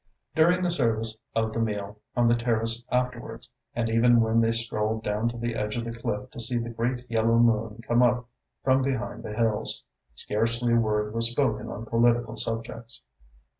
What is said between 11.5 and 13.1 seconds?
on political subjects.